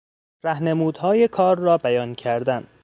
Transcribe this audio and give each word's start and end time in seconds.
رهنمودهای 0.43 1.27
کار 1.27 1.59
را 1.59 1.77
بیان 1.77 2.15
کردن 2.15 2.67